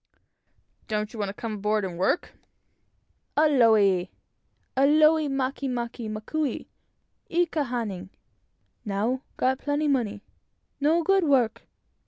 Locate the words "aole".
3.37-4.07, 4.75-5.29